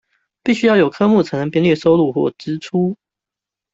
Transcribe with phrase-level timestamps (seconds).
[0.41, 2.97] 必須要有科目才能編列收入或支出